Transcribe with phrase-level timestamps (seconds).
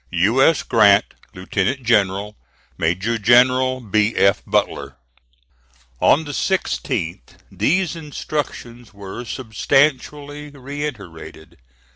[0.09, 0.41] "U.
[0.41, 0.63] S.
[0.63, 1.05] GRANT,
[1.35, 2.35] Lieutenant General.
[2.75, 4.15] "MAJOR GENERAL B.
[4.15, 4.41] F.
[4.47, 4.95] BUTLER."
[5.99, 11.59] On the 16th these instructions were substantially reiterated.